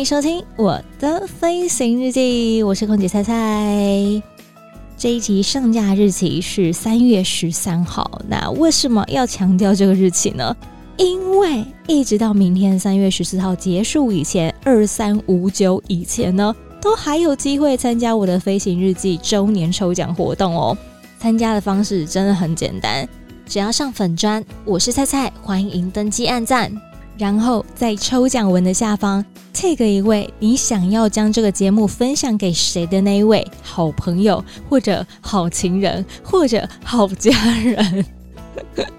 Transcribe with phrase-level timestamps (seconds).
[0.00, 4.22] 迎收听我的飞行日记，我是空姐菜菜。
[4.96, 10.56] 这一集上架日期是三月十三号，那为什么要强调这个日期呢？
[10.96, 20.74] 因为一直到明天三月十四号结束以前，二三五九以前呢，都还有机会参加我的飞行日记周年抽奖活动哦。
[21.18, 23.06] 参加的方式真的很简单，
[23.44, 26.72] 只要上粉砖，我是菜菜，欢迎登机按赞。
[27.20, 37.30] 然后在抽奖文的下方 tag 一位你想要将这个节目分享给谁的那一位好朋友，或者好情人，或者好家
[37.62, 38.06] 人，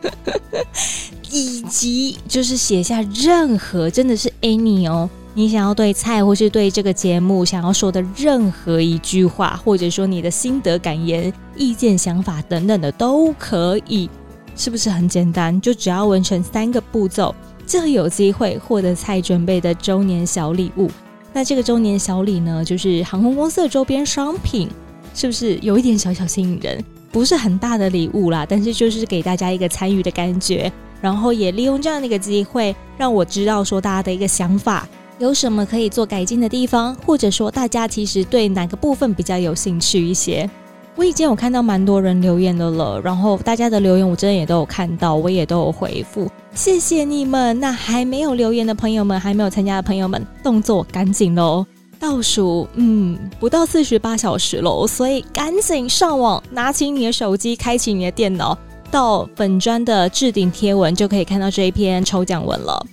[1.32, 14.08] 以及就是写下任何真的是 any 哦，你想要对菜或是对这个节目想要说的任何一句话，或者说你的心得感言、意见、想法等等的都可以，
[14.56, 15.60] 是不是很简单？
[15.60, 17.34] 就只要完成三个步骤。
[17.72, 20.92] 就有机会获得蔡准备的周年小礼物。
[21.32, 24.68] 那这个周年小礼呢，就是航空公司的周边商品，
[25.16, 26.84] 是不是有一点小小吸引人？
[27.14, 30.70] 不是很大的礼物啦，但是就是给大家一个参与的感觉。
[31.00, 34.86] 然后也利用这样的一个机会，让我知道说大家的一个想法，
[35.18, 40.50] 有什么可以做改进的地方，或者说大家其实对哪个部分比较有兴趣一些。
[40.96, 47.58] 我已经有看到蛮多人留言的了，然后大家的留言我真的也都有看到，我也都有回复，谢谢你们。
[47.60, 51.66] 那还没有留言的朋友们，还没有参加的朋友们，动作赶紧喽！
[51.98, 58.58] 倒数，嗯，不到四十八小时喽，所以赶紧上网，拿起你的手机，开启你的电脑，
[58.90, 62.86] 到本专的置顶贴文就可以看到这一篇抽奖文了。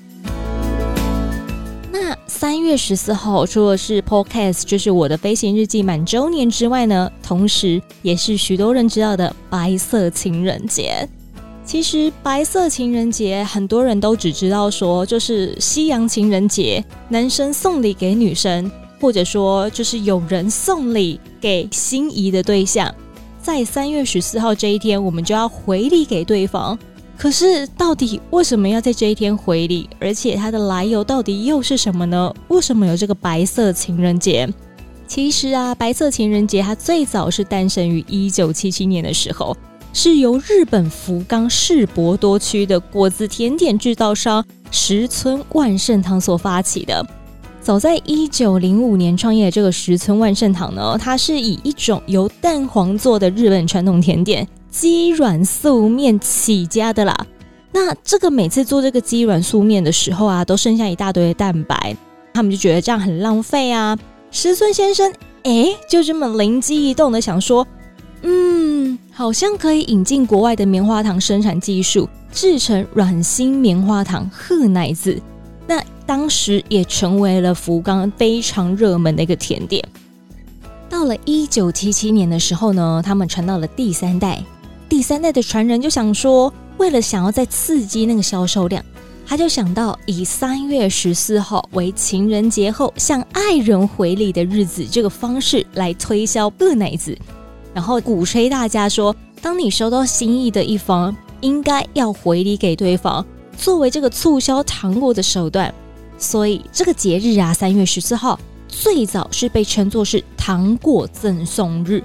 [2.41, 11.09] 三月十四号，除了是 Podcast，就是我的飞行日记满周年之外呢，同时也是许多人知道的白色情人节。
[11.65, 22.95] 其实白色情人节，很多人都只知道说就是西洋情人节，男生送礼给女生，或者说就是有人送礼给心仪的对象，
[23.43, 26.79] 在三月十四号这一天，我们就要回礼给对方。
[27.19, 29.91] 可是，到底为什么要在这一天回礼？
[29.99, 32.33] 而且它的来由到底又是什么呢？
[32.47, 34.49] 为什么有这个白色情人节？
[35.09, 39.57] 其实啊，白色情人节它最早是诞生于一九七七年的时候，
[39.93, 47.05] 是由日本福冈市博多区的果子甜点制造商石村万盛堂所发起的。
[47.61, 54.47] 早在一九零五年创业的这个石村万盛堂呢，它是以一种由蛋黄做的日本传统甜点。
[54.71, 57.27] 鸡软素面起家的啦，
[57.73, 61.97] 那这个每次做这个鸡软素面的时候啊，都剩下一大堆的蛋白，
[62.35, 63.99] 他们就觉得这样很浪费啊。
[64.31, 65.13] 石村先生
[65.45, 67.67] 哎，就这么灵机一动的想说，
[68.23, 75.19] 嗯，好像可以引进国外的棉花糖生产技术，制成软心棉花糖贺奶子，
[75.67, 79.83] 那当时也成为了福冈非常热门的一个甜点。
[80.91, 84.43] 到了一九七七年的时候呢，他们传到了第三代。
[84.89, 88.83] 第三代的传人就想说，为了想要再刺激那个销售量，
[89.27, 97.17] 他就想到以三月十四号为情人节后向爱人回礼的日子这个方式来推销布奶子，
[97.75, 103.25] 然后鼓吹大家说，当你收到心意的一方，应该要回礼给对方，
[103.59, 105.73] 作为这个促销糖果的手段。
[106.17, 112.03] 所以这个节日啊，三月十四号最早是被称作是糖果赠送日。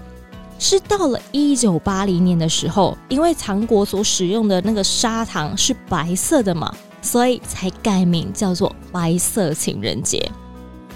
[0.64, 10.32] 是到了一九八零年的时候，因为糖果所使用的那个砂糖是白色的嘛，所以才改名叫做白色情人节。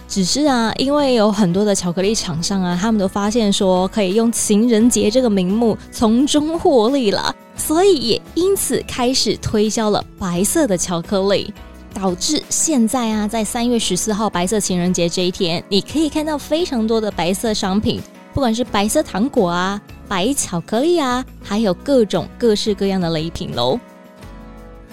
[0.07, 11.53] 只是啊，因为有很多的巧克力厂商啊，他们都发现说可以用情人节这个名目从中获利了，所以也因此开始推销了白色的巧克力，
[11.93, 18.01] 导致现在啊，在三月十四号白色情人节这一天，你可以看到非常多的白色商品。
[18.37, 23.79] 不管是白色糖果啊、白巧克力啊，还有各种各式各样的礼品喽。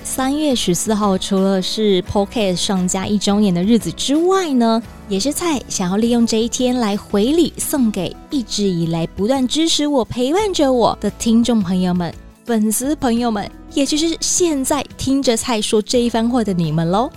[0.03, 12.15] 三月十四号除了是 Podcast 上架一周年的日子之外呢，也是菜想要利用这一天来回礼，送给一直以来不断支持我、陪伴着我的听众朋友们、
[12.47, 17.11] 粉丝朋友们，也就是现在听着菜说这一番话的你们喽。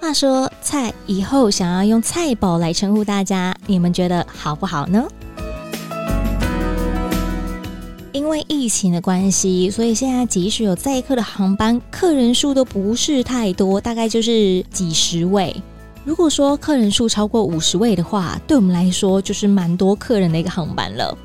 [0.00, 5.06] 话说，菜以后想要用菜宝来称呼大家，你们觉得好不好呢？
[8.12, 15.54] 因为疫情的关系，所以现在即使有载客的航班，客人数都不是太多，大概就是几十位。
[16.04, 21.16] 如果说客人数超过五十位的话，对我们来说就是蛮多客人的一个航班了。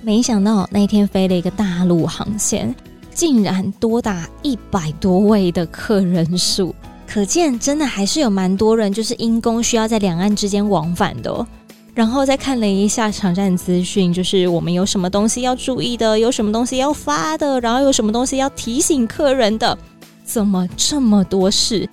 [0.00, 2.74] 没想到那天飞了一个大陆航线，
[3.12, 6.74] 竟然多达一百多位的客人数，
[7.06, 11.46] 可见真的还是有蛮多人就是因公需要在两岸之间往返的哦。
[11.94, 19.76] 然后再看了一下场站资讯，就是我们有什么东西要注意的，有什么东西要发的，然后有什么东西要提醒客人的，
[20.24, 21.86] 怎么这么多事？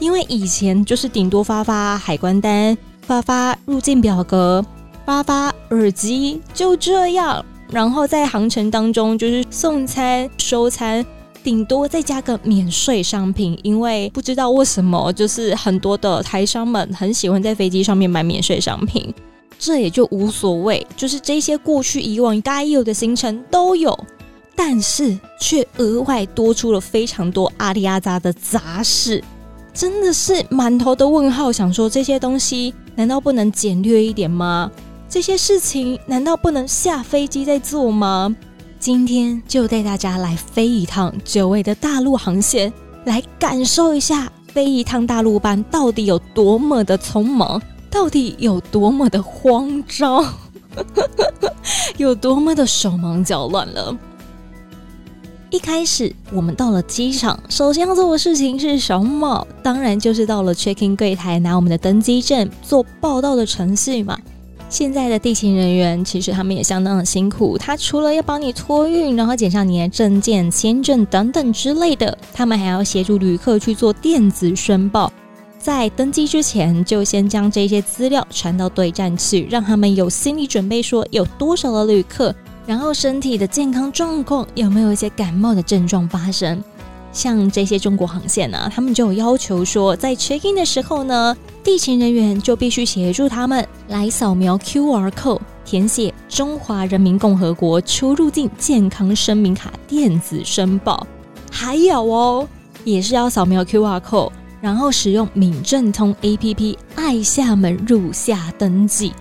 [0.00, 4.64] 因为以前就是顶多发发海关单、发发入境表格、
[5.06, 7.44] 发发耳机，就这样。
[7.70, 11.04] 然后在航程当中就是送餐、收餐，
[11.44, 13.56] 顶多再加个免税商品。
[13.62, 19.14] 因为不知道为什么，就是很多的台商们很喜欢在飞机上面买免税商品。
[19.58, 23.98] 这也就无所谓，就是这些过去以往该有的行程都有，
[24.54, 29.22] 但是却额外多出了非常多阿里阿扎的杂事，
[29.74, 31.50] 真的是满头的问号。
[31.50, 34.70] 想说这些东西难道不能简略一点吗？
[35.08, 38.34] 这些事情难道不能下飞机再做吗？
[38.78, 42.72] 今天就带大家来飞一趟久违的大陆航线，
[43.06, 47.60] 来感受一下飞一趟大陆班到底有多么的匆忙。
[47.98, 50.24] 到底有多么的慌张，
[51.98, 53.92] 有多么的手忙脚乱了。
[55.50, 59.44] 一开始我们到了机场，首先要做的事情是什么？
[59.64, 64.16] 当然就是到了 checking 柜台拿我们的登机证做报到的程序嘛。
[64.68, 75.12] 现在的地勤人员其实他们也相当的辛苦，他除了要帮你托运，然后检查你的证件、签证等等之类的，他们还要协助旅客去做电子申报。
[75.58, 82.34] 在登机之前，就先将这些资料传到对站去，让他们有心理准备，说有多少的旅客，
[82.64, 86.62] 然后身体的健康状况有没有一些感冒的症状发生。
[87.12, 101.04] 像这些中国航线呢、他们就要求说，在 check in 的时候呢，地勤人员就必须协助他们来扫描 QR code，填写中华人民共和国出入境健康声明卡电子申报，
[101.50, 102.48] 还有哦，
[102.84, 104.30] 也是要扫描 QR code。
[104.60, 109.12] 然后使用闽政通 APP 爱厦门入厦登记，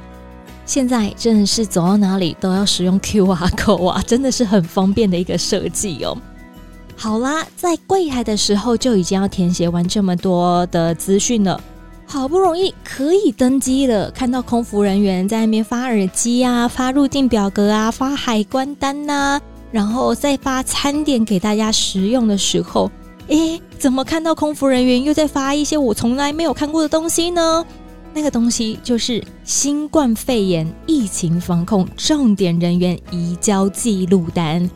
[0.65, 6.17] 现在真的是走到哪里都要使用 QR code 啊，真的是很方便的一个设计哦。
[6.95, 11.61] 好啦，在柜台的时候就已经要填写完这么多的资讯了，
[12.07, 19.39] 好不容易可以登机了，看到空服人员在那边发耳机啊、发入境表格啊、发海关单呐、
[19.71, 22.89] 然后再发餐点给大家食用的时候。
[23.27, 27.65] 诶，怎么看到空服人员又在发一些我从来没有看过的东西呢？
[28.13, 34.67] 那个东西就是新冠肺炎疫情防控重点人员移交记录单。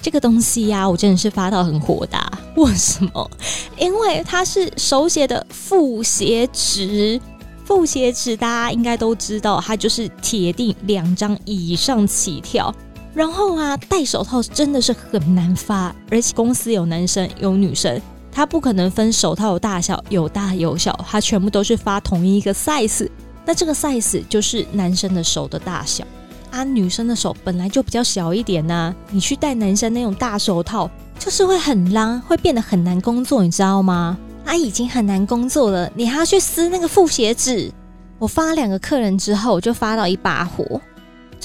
[0.00, 2.30] 这个东西呀、我真的是发到很火大。
[2.56, 3.30] 为什么？
[3.76, 7.20] 因为它是手写的复写纸，
[7.64, 12.72] 复写纸大家应该都知道，它就是铁定两张以上起跳。
[13.16, 17.98] 然后啊，戴手套真的是很难发，而且公司有男生有女生，
[18.30, 23.08] 他不可能分手套有大小，有大有小，他全部都是发同一个 size。
[23.46, 26.04] 那这个 size 就是男生的手的大小
[26.50, 34.18] 啊，女生的手本来就比较小一点呐、啊，你去戴男生那种大手套，就是会很浪，会变得很难工作，你知道吗？
[34.44, 37.72] 啊，已经很难工作了，你还要去撕那个复写纸。
[38.18, 40.78] 我发两个客人之后，我就发到一把火。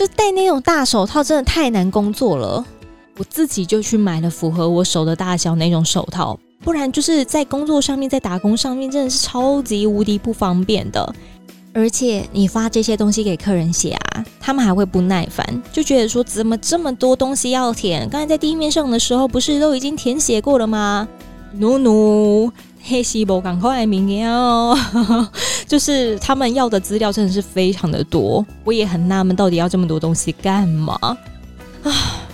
[0.02, 2.66] 就戴那种大手套真的太难工作了，
[3.20, 11.14] 我自己就去买了符合我手的大小那种手套，不然就是在工作上面，在打工上面真的是超级无敌不方便的。
[11.72, 18.10] 而且你发这些东西给客人写啊，他们还会不耐烦，就觉得说怎么这么多东西要填？
[18.10, 21.08] 刚才在地面上的时候不是都已经填写过了吗
[21.54, 22.52] ？No no。
[22.84, 24.78] 黑西伯赶快明年哦，
[25.68, 31.18] 就是他们要的资料真的是非常的多，我也很纳闷，到底要这么多东西干嘛啊？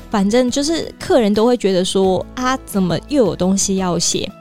[0.09, 4.31] 反正就是客人都会觉得说啊，怎么又有东西要写？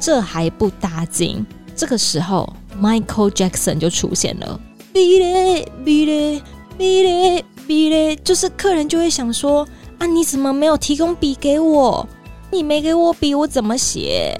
[0.00, 1.44] 这还不打紧，
[1.76, 2.50] 这个时候
[2.80, 4.58] Michael Jackson 就出现了，
[4.94, 6.42] 哔嘞哔嘞
[6.78, 12.08] 哔嘞哔嘞，就是客人就会想说啊，你怎么没有提供笔给我？
[12.50, 14.34] 你没给我笔，我怎么写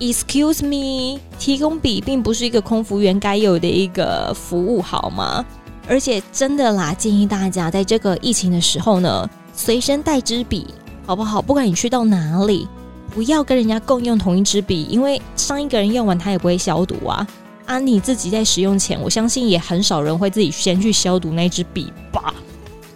[0.00, 5.44] ？Excuse me，提供笔并不是一个空服员该有的一个服务，好吗？
[5.88, 10.66] 而且真的啦，建议大家在这个疫情的时候呢，随身带支笔，
[11.06, 11.42] 好不好？
[11.42, 12.66] 不管你去到哪里，
[13.10, 17.26] 不要跟人家共用同一支笔，因为上一个人用完他也不会消毒啊。
[17.66, 22.34] 啊，你自己在使用前，我相信也很少人会自己先去消毒那支笔吧。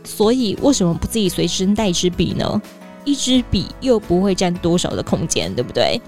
[0.05, 2.61] 所以为什么不自己随身带支笔呢？
[3.05, 6.01] 一支笔又不会占多少的空间，对不对？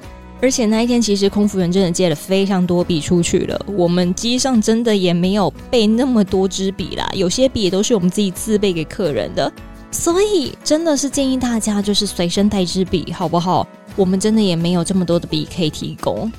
[0.43, 9.53] 而且那一天其实空服员真的借了非常多笔出去了，我们机上真的也没有备那么多支笔啦，有些笔也都是我们自己自备给客人的。
[9.91, 13.67] 所以真的是建议大家就是随身带支笔，好不好？
[13.97, 16.31] 我们真的也没有这么多的笔可以提供。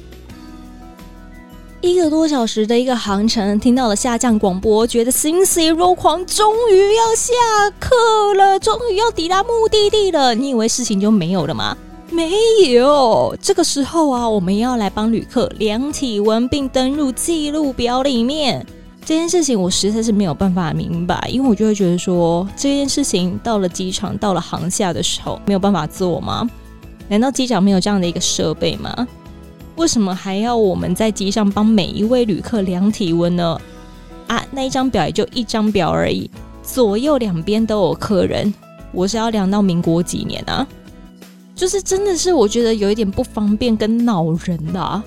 [1.81, 7.34] 一个多小时的一个航程，听到了下降广播，觉得欣喜若狂，终于要下
[7.79, 10.34] 课了，终于要抵达目的地了。
[10.34, 11.75] 你以为事情就没有了吗？
[12.12, 12.30] 没
[12.74, 13.36] 有。
[13.41, 18.65] 这个时候啊，我们要来帮旅客量体温，并登入记录表里面。
[19.03, 26.48] 这件事情我实在是没有办法明白，因为我就会觉得说，这件事情到了机场，到了航厦的时候，没有办法做吗？
[27.08, 29.08] 难道机长没有这样的一个设备吗？
[29.75, 33.60] 为什么还要我们在机上帮每一位旅客量体温呢？
[34.27, 36.30] 啊，那一张表也就一张表而已，
[36.62, 38.53] 左右两边都有客人，
[38.91, 40.65] 我是要量到民国几年啊？
[41.62, 45.03] 就是真的是我觉得有一点不方便跟恼人的，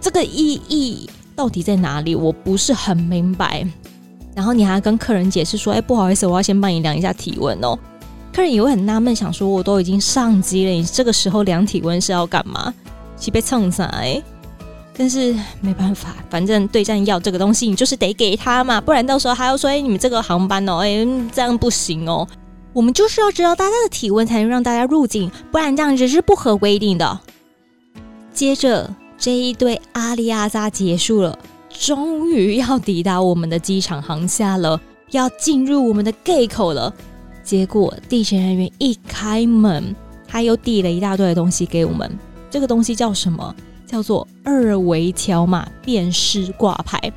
[0.00, 1.06] 这个意义
[1.36, 2.14] 到底在哪里？
[2.14, 3.62] 我不是很明白。
[4.34, 7.78] 然后你还跟客人解释说：“哎，不好意思，我要先帮你量一下体温哦。”
[8.32, 12.72] 客人也会很纳闷，想说：“我都已经上机了，你这个时候量体温是要干嘛？”
[13.20, 14.22] 去被蹭上来，
[14.96, 22.26] 但是没办法，反正对战要这个东西，你就是得给他嘛，不然到时候还要说，哎，你们这个航班哦，哎，这样不行哦。
[22.72, 27.20] 我们就是要知道大家的体温，才能让大家入境，不然这样子是不合规定的。
[28.32, 31.38] 接着这一对阿里阿扎结束了，
[31.68, 36.92] 终于要抵达我们的机场航厦了，要进入我们的 gate 口了。
[37.44, 39.94] 结果地勤人员一开门，
[40.26, 42.10] 他又递了一大堆的东西给我们。
[42.50, 43.54] 这个东西叫什么？
[43.86, 47.12] 叫做二维条码辨识挂牌。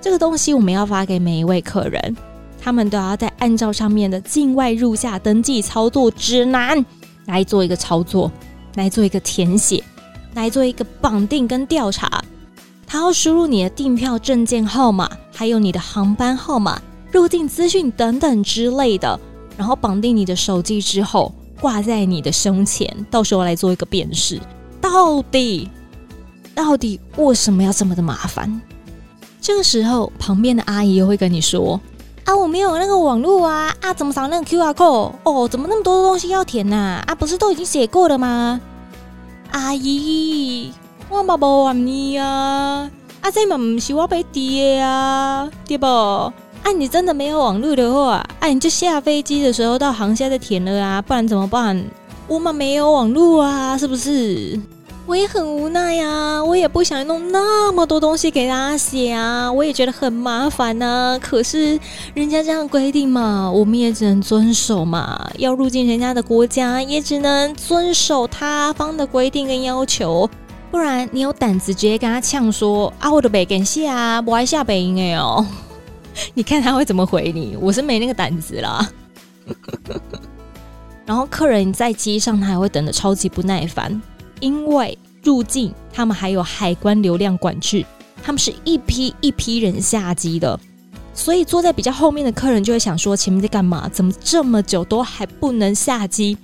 [0.00, 2.16] 这个东西我们要发给每一位客人，
[2.62, 6.84] 他们都要再按照上面的境外入厦登记操作指南
[7.26, 8.30] 来做一个操作，
[8.76, 9.82] 来做一个填写，
[10.34, 12.22] 来做一个绑定跟调查。
[12.86, 19.18] 他要输入你的订票证件号码，还有你的航班号码、入境资讯等等之类的，
[19.56, 21.34] 然后绑定你的手机之后。
[21.60, 24.40] 挂在你的胸前，到时候来做一个辨识。
[24.80, 25.70] 到底，
[26.56, 28.60] 到底为什么要这么的麻烦？
[29.40, 31.80] 这个时候，旁边的阿姨又会跟你说
[32.24, 35.12] ：“啊，我没有那个网络啊，啊，怎么扫那个 QR code？
[35.24, 37.02] 哦，怎么那么多东西要填呐？
[37.06, 38.60] 啊，不是都已经写过了吗？”
[39.50, 40.72] 阿姨，
[41.10, 42.88] 我嘛无问你啊，
[43.20, 45.86] 啊，这嘛唔是我被滴的啊，对不？
[45.86, 51.84] 啊，你真的没有网络的话，啊，你就下飞机的时候到航厦再填了啊，不然怎么办？
[52.28, 54.58] 我们没有网络啊，是不是？
[55.04, 61.18] 我也很无奈呀、啊，我也不想弄那么多东西给大家写啊，我也觉得很麻烦呐、啊。
[61.18, 61.78] 可是
[62.14, 65.30] 人家这样规定嘛，我们也只能遵守嘛。
[65.38, 70.28] 要入境人家的国家，也只能遵守他方的规定跟要求，
[70.70, 75.44] 不然你有胆子直接跟他呛说啊，我的北感谢啊，我爱下北音哎哦。
[76.32, 77.56] 你看他会怎么回你？
[77.60, 78.88] 我是没那个胆子啦。
[81.04, 84.00] 然后客人在机上，他还会等得超级不耐烦，
[84.42, 87.86] 因为入境他们还有海关流量管制，
[88.22, 90.58] 他们是一批一批人下机的，
[91.14, 93.88] 所以坐在比较后面的客人就会想说：前面在干嘛？
[93.88, 96.36] 怎么这么久都还不能下机？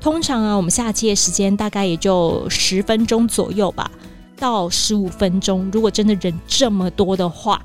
[0.00, 3.90] 通常啊，我们下机的时间大概也就十分钟左右吧，
[4.36, 5.70] 到十五分钟。
[5.70, 7.62] 如果真的人这么多的话。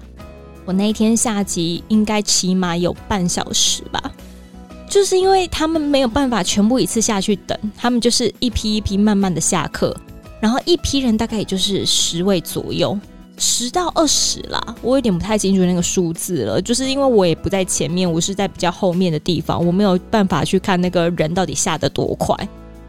[0.65, 4.12] 我那一天下机应该起码有半小时吧，
[4.89, 9.96] 就是因为他们没有办法全部一次下去等，他们就是一批一批慢慢的下课，
[10.41, 13.00] 然后一批人大概也就是十位左右，
[13.38, 22.36] 十到二十啦，我有点不太清楚那个数字了，就是因为我也不在前面，我是在比较后面的地方，我没有办法去看那个人到底下得多快，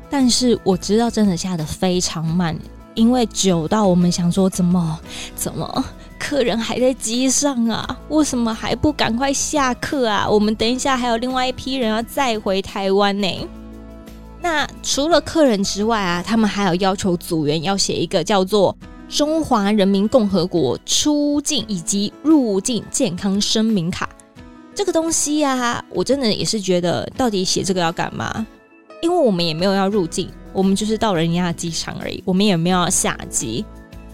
[0.09, 2.59] 但是我知道真的下得非常慢，
[2.95, 4.99] 因为久到我们想说怎么
[5.37, 5.85] 怎么。
[6.21, 10.29] 客人还在机上啊，为什么还不赶快下课啊？
[10.29, 13.49] 我们等一下还有另外一批人要再回台湾呢。
[14.43, 18.77] 那除了客人之外啊，他们还有要求组员要写一个叫做
[19.17, 24.09] 《中华人民共和国出境以及入境健康声明卡》
[24.75, 28.47] 这个东西啊，我真的也是觉得，到底写这个要干嘛？
[29.03, 33.65] 因为我们也没有要入境，我们就是到人家机场而已，我们也没有要下机。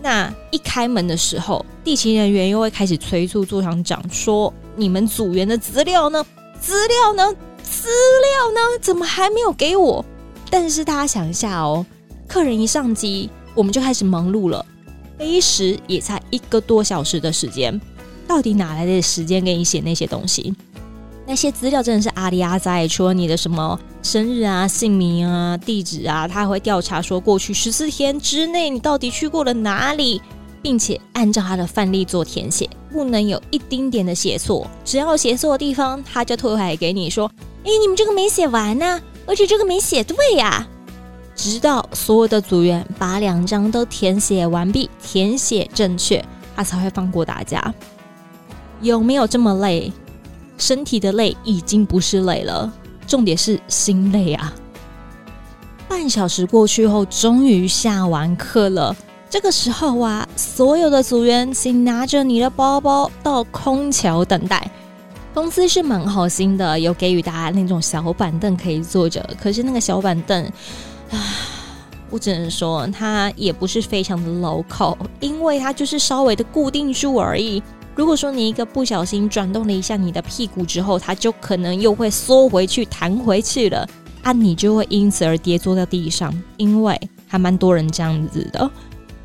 [0.06, 6.24] 那一开门的时候，地勤人员又会开始催促座舱长说：“你们组员的资料呢？
[6.60, 7.36] 资料呢？
[7.64, 8.78] 资料呢？
[8.80, 10.04] 怎么还没有给我？”
[10.48, 11.84] 但是大家想一下哦，
[12.28, 14.64] 客人一上机，我们就开始忙碌了。
[15.18, 17.80] 飞时也才一个多小时的时间，
[18.28, 20.54] 到底哪来的时间给你写那些东西？
[21.26, 30.22] 那些资料真的是阿里阿杂，除了你的什么生日啊、姓名啊、地址啊，他还会调查说过去十四天之内你到底去过了哪里，
[30.62, 34.66] 并且按照他的范例做填写，不能有一丁点的写错。
[34.84, 37.28] 只要写错的地方，他就退回来给你说
[37.66, 40.66] ：“哎，你们这个没写完呢，而且这个没写对呀。”
[41.34, 47.74] 直到所有的组员把两张都填写完毕，填写正确，他才会放过大家。
[48.80, 49.92] 有没有这么累？
[50.58, 52.72] 身体的累已经不是累了，
[53.06, 54.52] 重点是心累啊！
[55.88, 58.94] 半小时过去后，终于下完课了。
[59.28, 64.70] 这个时候啊，所有的组员请拿着你的包包到空桥等待。
[65.34, 69.28] 公司是蛮好心的，有给予大家那种小板凳可以坐着。
[69.42, 70.42] 可是那个小板凳，
[71.10, 71.18] 啊，
[72.08, 77.62] 我只能说它也不是非常的牢靠，因为它就是稍微的固定住而已。
[77.96, 83.88] 如果说你一个不小心转动了一下你的屁股之后，它就可能又会缩回去、弹回去了，
[84.22, 86.32] 啊，你就会因此而跌坐在地上。
[86.58, 88.70] 因为还蛮多人这样子的，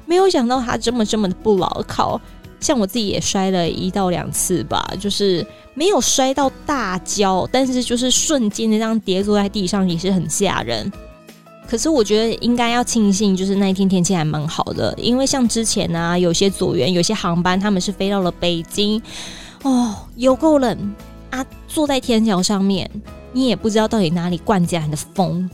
[0.06, 2.20] 没有想到它这么这么的不牢靠。
[2.62, 10.90] 像我自己也摔了一到两次吧，就是没有摔到大跤，但是就是瞬间的这样跌坐在地上也是很吓人。
[11.72, 19.02] 可是我觉得应该要庆幸，就是那一天天气还蛮好的，因为像之前呢、啊，有些组员、有些航班，他们是飞到了北京，
[19.64, 20.94] 哦，有够冷
[21.30, 21.46] 啊！
[21.70, 22.92] 坐在天桥上面，
[23.32, 25.50] 你也不知道到底哪里灌进来的风，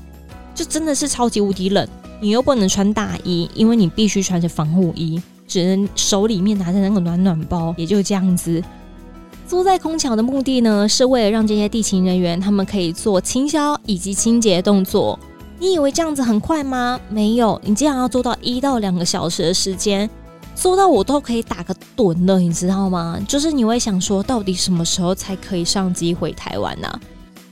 [0.55, 1.87] 就真的是超级无敌冷。
[2.19, 8.59] 你又不能穿大衣，因为你必须穿着防护衣，只能手里面拿着那个暖暖包，也就这样子。
[9.47, 15.19] 坐在空桥的目的呢，是为了让这些地勤人员他们可以做清消以及清洁动作。
[15.59, 16.99] 你以为这样子很快吗？
[17.09, 20.07] 没有，你竟然要做到一到两个小时的时间，
[20.55, 23.19] 做到我都可以打个盹了，你知道吗？
[23.27, 26.99] 就是你会想说，到底什么时候才可以上机回台湾呢？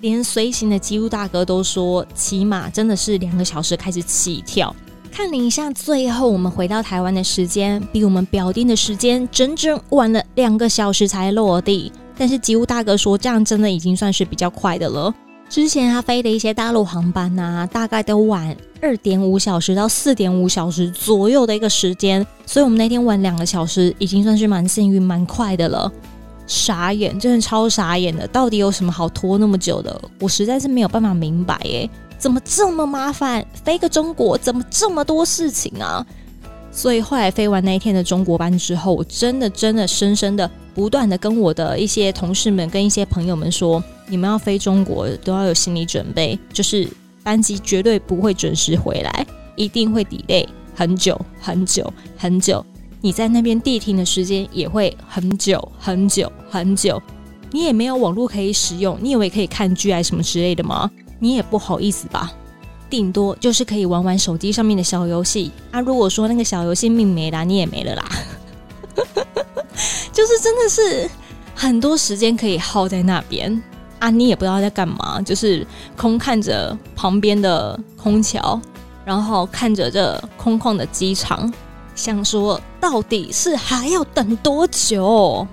[0.01, 4.75] 连随行的机务大哥都说，起码真的是两个小时开始起跳。
[5.11, 11.91] 看了一下，最后我们回到台湾的时间，比我们表定的时间整整晚了两个小时才落地。
[12.17, 15.13] 但是机务大哥说，这样真的已经算是比较快的了。
[15.55, 25.89] 之前他飞的一些大陆航班呐、大概都晚二点五小时到四点五小时左右的一个时间，所以我们那天晚两个小时，已经算是蛮幸运、蛮快的了。
[26.45, 29.97] 傻眼，真的超傻眼的，到底有什么好拖那么久的？
[30.19, 33.45] 我实在是没有办法明白，耶，怎么这么麻烦？
[33.63, 36.05] 飞个中国怎么这么多事情啊？
[36.75, 43.81] 所以后来飞完那一天的中国班之后，我真的真的深深的、不断的跟我的一些同事们、跟一些朋友们说。
[44.07, 46.87] 你们要飞中国都要有心理准备，就是
[47.23, 52.63] 班机绝对不会准时回来，一定会 delay 很久很久很久。
[53.01, 57.01] 你在那边地停的时间也会很久很久很久。
[57.49, 60.87] 你也没有网络可以使用，你以为可以看剧啊什么之类的吗？
[61.17, 62.31] 你也不好意思吧？
[62.89, 65.51] 顶多就是可以玩玩手机上面的小游戏。
[65.71, 68.05] 啊，如果说那个小游戏命没了，你也没了啦。
[70.13, 71.09] 就是真的是
[71.53, 73.61] 很多时间可以耗在那边。
[73.99, 78.59] 啊，你也不知道在干嘛，就是空看着旁边的空桥，
[79.05, 81.51] 然后看着这空旷的机场，
[81.95, 85.47] 想说到底是还要等多久？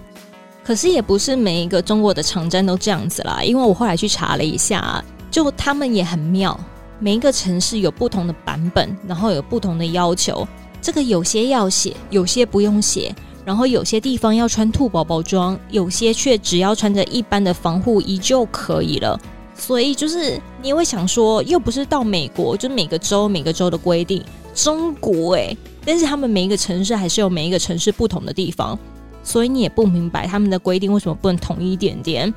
[0.64, 6.58] 可是也不是每一个中国的场站都这样子啦，因为我后来去查了一下，就他们也很妙，
[7.02, 10.46] 每一个城市有不同的版本，然后有不同的要求，
[10.80, 13.12] 这个有些要写，有些不用写。
[13.44, 19.20] 然后有些地方要穿兔宝宝装，有些却只要穿着一般的防护衣就可以了。
[19.52, 24.22] 所以就是你会想说，又不是到美国，就每个州每个州的规定，
[24.54, 28.78] 中国诶，但是他们每一个城市还是有每一个城市不同的地方，
[29.24, 32.32] 所以你也不明白他们的规定为什么不能统一一点点。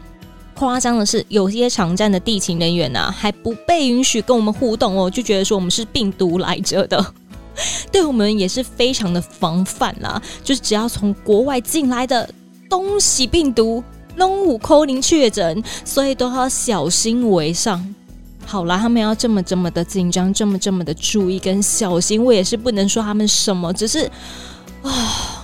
[0.55, 7.13] 夸张的是，有些场站的地勤人员啊，还不被允许跟我们互动哦，就觉得说我们是病毒来着的。
[7.91, 12.29] 对我们也是非常的防范啦，就是只要从国外进来的
[12.69, 13.83] 东西病毒，
[14.15, 17.93] 拢有可能确诊，所以都要小心为上。
[18.45, 24.05] 好啦，他们要这么这么的紧张，这么这么的注意跟小心，我也是不能说他们什么，只是
[24.81, 24.91] 啊、哦，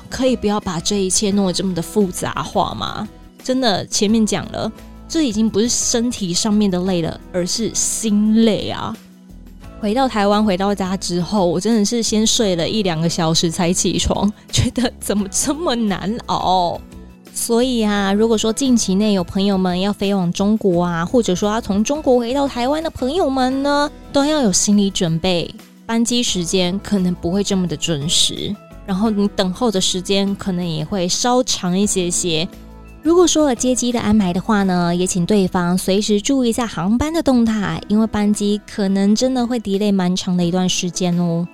[0.10, 3.08] 可以不要把这一切弄得这么的复杂化吗？
[3.44, 4.72] 真的，前面讲了，
[5.12, 8.96] 这已经不是身体上面的累了，而是心累啊。
[9.82, 16.80] 回到台湾，回到家之后，我真的是先睡了一两个小时才起床， 觉得怎么这么难熬。
[17.34, 25.54] 所以啊，如果说近期内有朋友们要飞往中国啊，或者说要从中国回到台湾的朋友们呢，都要有心理准备。
[25.86, 32.48] 班机时间可能不会这么的准时，然后你等候的时间可能也会稍长一些些。
[33.04, 41.48] 如果说了接机的安排的话呢，也请对方随时注意一下航班的动态，因为班机可能真的会 delay 蛮长的一段时间哦。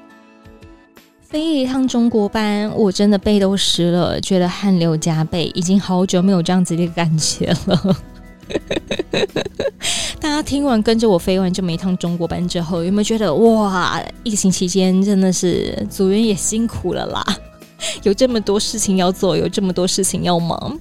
[1.22, 7.98] 飞一趟中国班，我真的背都湿了，觉得汗流浃背，已经好久没有这样子的感觉了。
[10.20, 17.24] 大家听完跟着我飞完这么一趟中国班之后，有没有觉得哇，疫情期间真的是组员也辛苦了啦？
[18.04, 20.78] 有这么多事情要做，有这么多事情要忙。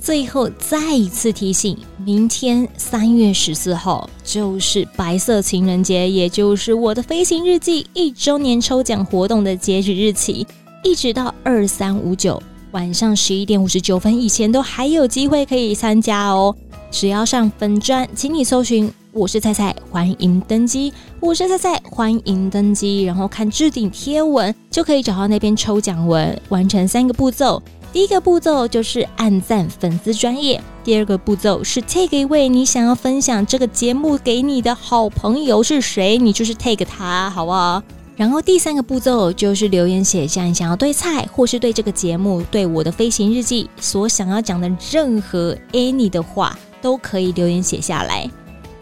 [0.00, 10.46] 最后再一次提醒，明天三月十四号就是白色情人节，也就是我的飞行日记一周年抽奖活动的截止日期，
[10.82, 16.56] 一直到二三五九晚上十一点五十九分以前都还有机会可以参加哦。
[16.90, 20.92] 只要上粉专，请你搜寻“我是菜菜”，欢迎登机。
[21.20, 27.62] 我是菜菜，欢迎登机，然后看置顶贴文就可以找到那边抽奖文，完成三个步骤。
[27.92, 37.82] 第一个步骤就是按赞粉丝专业，第二个步骤是 tag 一位你想要分享这个节目给你的好朋友是谁，你就是 tag 他，好不好？
[38.14, 48.30] 然后第三个步骤就是留言写下你想要对菜或是对这个节目、对我的飞行日记所想要讲的任何 any 的话，都可以留言写下来。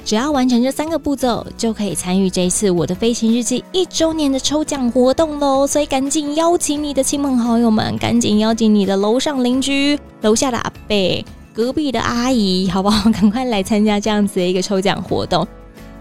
[0.09, 5.67] 只要完成这三个步骤，就可以参与这一次我的飞行日记一周年的抽奖活动喽！
[5.67, 13.11] 所以赶紧邀请你的亲朋好友们，赶紧邀请你的楼上邻居、楼下的阿伯、隔壁的阿姨，好不好？
[13.11, 15.47] 赶快来参加这样子的一个抽奖活动。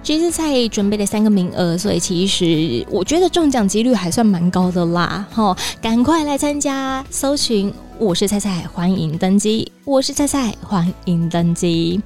[0.02, 5.26] 这次菜准备了三个名额，所以其实我觉得中奖几率还算蛮高的啦！
[5.34, 9.70] 哈，赶快来参加，搜寻我是菜菜，欢迎登机！
[9.84, 12.02] 我是菜菜，欢迎登机！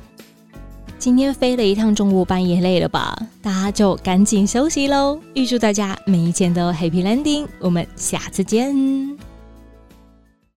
[1.01, 3.17] 今天飞了一趟中午班也累了吧？
[3.41, 5.19] 大家就赶紧休息喽！
[5.33, 8.71] 预祝大家每一天都 Happy Landing，我们下次见。